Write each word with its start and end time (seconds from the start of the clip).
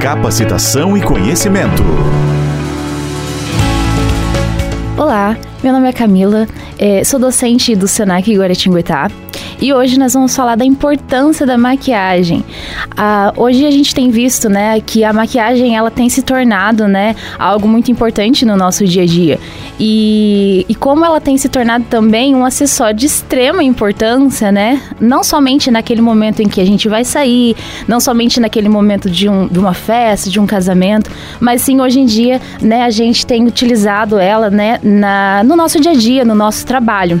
capacitação 0.00 0.96
e 0.96 1.02
conhecimento. 1.02 1.82
Olá, 4.96 5.36
meu 5.62 5.74
nome 5.74 5.90
é 5.90 5.92
Camila, 5.92 6.48
é, 6.78 7.04
sou 7.04 7.20
docente 7.20 7.76
do 7.76 7.86
Senac 7.86 8.34
Guaratinguetá 8.34 9.10
e 9.60 9.72
hoje 9.72 9.98
nós 9.98 10.14
vamos 10.14 10.34
falar 10.34 10.56
da 10.56 10.64
importância 10.64 11.44
da 11.44 11.58
maquiagem. 11.58 12.42
Ah, 12.96 13.32
hoje 13.36 13.66
a 13.66 13.70
gente 13.70 13.94
tem 13.94 14.10
visto, 14.10 14.48
né, 14.48 14.80
que 14.80 15.04
a 15.04 15.12
maquiagem 15.12 15.76
ela 15.76 15.90
tem 15.90 16.08
se 16.08 16.22
tornado, 16.22 16.88
né, 16.88 17.14
algo 17.38 17.68
muito 17.68 17.90
importante 17.90 18.44
no 18.46 18.56
nosso 18.56 18.84
dia 18.86 19.02
a 19.02 19.06
dia. 19.06 19.38
E, 19.78 20.64
e 20.68 20.74
como 20.74 21.04
ela 21.04 21.20
tem 21.20 21.36
se 21.36 21.48
tornado 21.48 21.84
também 21.90 22.34
um 22.34 22.44
acessório 22.44 22.96
de 22.96 23.06
extrema 23.06 23.62
importância, 23.62 24.50
né, 24.50 24.80
não 24.98 25.22
somente 25.22 25.70
naquele 25.70 26.00
momento 26.00 26.40
em 26.40 26.48
que 26.48 26.60
a 26.60 26.64
gente 26.64 26.88
vai 26.88 27.04
sair, 27.04 27.54
não 27.86 28.00
somente 28.00 28.40
naquele 28.40 28.68
momento 28.68 29.10
de, 29.10 29.28
um, 29.28 29.46
de 29.46 29.58
uma 29.58 29.74
festa, 29.74 30.30
de 30.30 30.40
um 30.40 30.46
casamento, 30.46 31.10
mas 31.38 31.60
sim 31.60 31.80
hoje 31.80 32.00
em 32.00 32.06
dia, 32.06 32.40
né, 32.62 32.84
a 32.84 32.90
gente 32.90 33.26
tem 33.26 33.46
utilizado 33.46 34.18
ela, 34.18 34.48
né, 34.48 34.78
na, 34.82 35.42
no 35.44 35.54
nosso 35.54 35.78
dia 35.78 35.92
a 35.92 35.94
dia, 35.94 36.24
no 36.24 36.34
nosso 36.34 36.64
trabalho. 36.64 37.20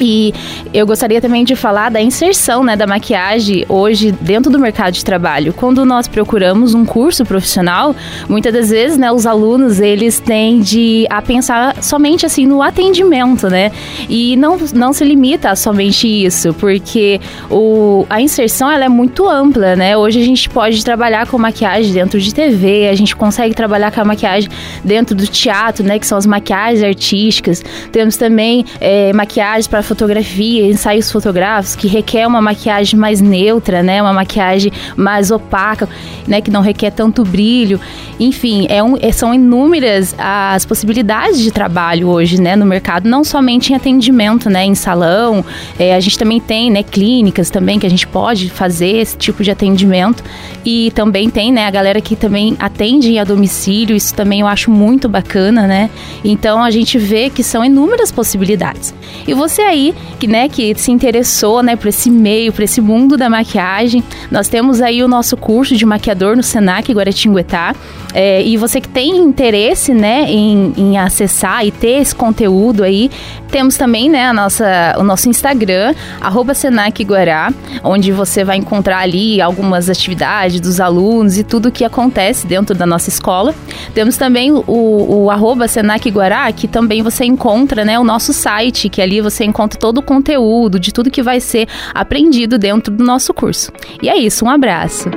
E 0.00 0.32
eu 0.72 0.86
gostaria 0.86 1.20
também 1.20 1.44
de 1.44 1.56
falar 1.56 1.90
da 1.90 2.00
inserção 2.00 2.62
né, 2.62 2.76
da 2.76 2.86
maquiagem 2.86 3.64
hoje 3.68 4.12
dentro 4.20 4.50
do 4.50 4.58
mercado 4.58 4.94
de 4.94 5.04
trabalho. 5.04 5.52
Quando 5.52 5.84
nós 5.84 6.08
procuramos 6.08 6.74
um 6.74 6.84
curso 6.84 7.24
profissional, 7.24 7.94
muitas 8.28 8.52
das 8.52 8.70
vezes 8.70 8.98
né, 8.98 9.10
os 9.10 9.26
alunos 9.26 9.80
eles 9.80 10.18
tendem 10.18 11.06
a 11.10 11.22
pensar 11.22 11.82
somente 11.82 12.26
assim 12.26 12.46
no 12.46 12.62
atendimento, 12.62 13.48
né? 13.48 13.70
E 14.08 14.36
não, 14.36 14.56
não 14.74 14.92
se 14.92 15.04
limita 15.04 15.50
a 15.50 15.56
somente 15.56 16.06
isso, 16.06 16.54
porque 16.54 17.20
o, 17.50 18.06
a 18.08 18.20
inserção 18.20 18.70
ela 18.70 18.84
é 18.84 18.88
muito 18.88 19.28
ampla, 19.28 19.76
né? 19.76 19.96
Hoje 19.96 20.20
a 20.20 20.24
gente 20.24 20.48
pode 20.48 20.84
trabalhar 20.84 21.26
com 21.26 21.38
maquiagem 21.38 21.92
dentro 21.92 22.20
de 22.20 22.34
TV, 22.34 22.88
a 22.88 22.94
gente 22.94 23.14
consegue 23.14 23.54
trabalhar 23.54 23.92
com 23.92 24.00
a 24.00 24.04
maquiagem 24.04 24.48
dentro 24.84 25.14
do 25.14 25.26
teatro, 25.26 25.84
né? 25.84 25.98
Que 25.98 26.06
são 26.06 26.18
as 26.18 26.26
maquiagens 26.26 26.82
artísticas. 26.82 27.62
Temos 27.90 28.16
também 28.16 28.64
é, 28.80 29.12
maquiagens 29.12 29.66
para 29.66 29.82
fotografia, 29.86 30.66
ensaios 30.66 31.10
fotográficos, 31.10 31.76
que 31.76 31.86
requer 31.86 32.26
uma 32.26 32.42
maquiagem 32.42 32.98
mais 32.98 33.20
neutra, 33.20 33.82
né? 33.82 34.02
Uma 34.02 34.12
maquiagem 34.12 34.72
mais 34.96 35.30
opaca, 35.30 35.88
né? 36.26 36.40
Que 36.40 36.50
não 36.50 36.60
requer 36.60 36.90
tanto 36.90 37.24
brilho. 37.24 37.80
Enfim, 38.18 38.66
é 38.68 38.82
um, 38.82 38.96
é, 39.00 39.12
são 39.12 39.32
inúmeras 39.32 40.14
as 40.18 40.66
possibilidades 40.66 41.40
de 41.40 41.50
trabalho 41.50 42.08
hoje, 42.08 42.40
né? 42.40 42.56
No 42.56 42.66
mercado, 42.66 43.08
não 43.08 43.22
somente 43.22 43.72
em 43.72 43.76
atendimento, 43.76 44.50
né? 44.50 44.64
Em 44.64 44.74
salão, 44.74 45.44
é, 45.78 45.94
a 45.94 46.00
gente 46.00 46.18
também 46.18 46.40
tem, 46.40 46.70
né? 46.70 46.82
Clínicas 46.82 47.48
também 47.48 47.78
que 47.78 47.86
a 47.86 47.90
gente 47.90 48.06
pode 48.06 48.50
fazer 48.50 48.96
esse 48.96 49.16
tipo 49.16 49.44
de 49.44 49.50
atendimento 49.50 50.22
e 50.64 50.90
também 50.94 51.30
tem, 51.30 51.52
né? 51.52 51.66
A 51.66 51.70
galera 51.70 52.00
que 52.00 52.16
também 52.16 52.56
atende 52.58 53.18
a 53.18 53.24
domicílio, 53.24 53.94
isso 53.94 54.14
também 54.14 54.40
eu 54.40 54.46
acho 54.46 54.70
muito 54.70 55.08
bacana, 55.08 55.66
né? 55.66 55.90
Então 56.24 56.62
a 56.62 56.70
gente 56.70 56.98
vê 56.98 57.30
que 57.30 57.42
são 57.42 57.64
inúmeras 57.64 58.10
possibilidades. 58.10 58.94
E 59.26 59.34
você 59.34 59.62
aí 59.62 59.75
aí, 59.76 59.94
que, 60.18 60.26
né, 60.26 60.48
que 60.48 60.74
se 60.74 60.90
interessou, 60.90 61.62
né, 61.62 61.76
por 61.76 61.88
esse 61.88 62.10
meio, 62.10 62.52
por 62.52 62.62
esse 62.62 62.80
mundo 62.80 63.16
da 63.16 63.28
maquiagem, 63.28 64.02
nós 64.30 64.48
temos 64.48 64.80
aí 64.80 65.02
o 65.02 65.08
nosso 65.08 65.36
curso 65.36 65.76
de 65.76 65.84
maquiador 65.84 66.36
no 66.36 66.42
Senac 66.42 66.90
Guaratinguetá. 66.92 67.74
É, 68.14 68.42
e 68.42 68.56
você 68.56 68.80
que 68.80 68.88
tem 68.88 69.18
interesse, 69.18 69.92
né, 69.92 70.24
em, 70.26 70.72
em, 70.76 70.98
acessar 70.98 71.66
e 71.66 71.70
ter 71.70 72.00
esse 72.00 72.14
conteúdo 72.14 72.82
aí, 72.82 73.10
temos 73.50 73.76
também, 73.76 74.08
né, 74.08 74.26
a 74.26 74.32
nossa, 74.32 74.96
o 74.98 75.02
nosso 75.02 75.28
Instagram, 75.28 75.94
arroba 76.18 76.54
Senac 76.54 77.04
Guará, 77.04 77.52
onde 77.84 78.12
você 78.12 78.42
vai 78.42 78.56
encontrar 78.56 79.00
ali 79.00 79.40
algumas 79.40 79.90
atividades 79.90 80.60
dos 80.60 80.80
alunos 80.80 81.36
e 81.36 81.44
tudo 81.44 81.70
que 81.70 81.84
acontece 81.84 82.46
dentro 82.46 82.74
da 82.74 82.86
nossa 82.86 83.10
escola. 83.10 83.54
Temos 83.92 84.16
também 84.16 84.50
o, 84.50 84.62
o 84.66 85.30
arroba 85.30 85.68
Senac 85.68 86.08
Guará, 86.08 86.50
que 86.52 86.66
também 86.66 87.02
você 87.02 87.24
encontra, 87.26 87.84
né, 87.84 87.98
o 87.98 88.04
nosso 88.04 88.32
site, 88.32 88.88
que 88.88 89.02
ali 89.02 89.20
você 89.20 89.44
encontra 89.44 89.65
conta 89.66 89.76
todo 89.76 89.98
o 89.98 90.02
conteúdo 90.02 90.78
de 90.78 90.92
tudo 90.92 91.10
que 91.10 91.22
vai 91.22 91.40
ser 91.40 91.68
aprendido 91.92 92.58
dentro 92.58 92.94
do 92.94 93.04
nosso 93.04 93.34
curso. 93.34 93.72
E 94.00 94.08
é 94.08 94.16
isso, 94.16 94.44
um 94.44 94.50
abraço. 94.50 95.10